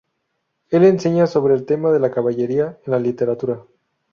[0.71, 3.59] Él enseña sobre el tema de la caballería en la literatura.